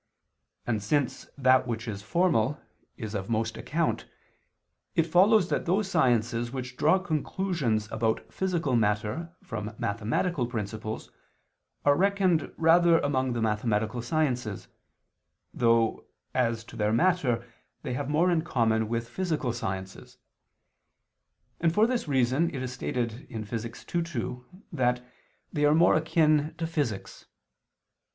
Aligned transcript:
And 0.65 0.81
since 0.81 1.27
that 1.37 1.67
which 1.67 1.87
is 1.87 2.01
formal, 2.01 2.59
is 2.97 3.13
of 3.13 3.29
most 3.29 3.55
account, 3.55 4.07
it 4.95 5.05
follows 5.05 5.49
that 5.49 5.67
those 5.67 5.91
sciences 5.91 6.51
which 6.51 6.75
draw 6.75 6.97
conclusions 6.97 7.87
about 7.91 8.33
physical 8.33 8.75
matter 8.75 9.31
from 9.43 9.75
mathematical 9.77 10.47
principles, 10.47 11.11
are 11.85 11.95
reckoned 11.95 12.51
rather 12.57 12.97
among 12.97 13.33
the 13.33 13.43
mathematical 13.43 14.01
sciences, 14.01 14.67
though, 15.53 16.05
as 16.33 16.63
to 16.63 16.75
their 16.75 16.91
matter 16.91 17.45
they 17.83 17.93
have 17.93 18.09
more 18.09 18.31
in 18.31 18.41
common 18.41 18.89
with 18.89 19.07
physical 19.07 19.53
sciences: 19.53 20.17
and 21.59 21.75
for 21.75 21.85
this 21.85 22.07
reason 22.07 22.49
it 22.55 22.63
is 22.63 22.73
stated 22.73 23.27
in 23.29 23.45
Phys. 23.45 23.95
ii, 23.95 24.01
2 24.11 24.45
that 24.71 25.05
they 25.53 25.63
are 25.63 25.75
more 25.75 25.93
akin 25.93 26.55
to 26.57 26.65
physics. 26.65 27.27